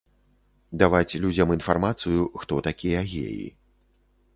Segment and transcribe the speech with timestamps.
[0.83, 3.51] Даваць людзям інфармацыю, хто такія геі.